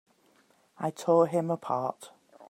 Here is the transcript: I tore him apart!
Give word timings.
I 0.79 0.89
tore 0.89 1.27
him 1.27 1.51
apart! 1.51 2.09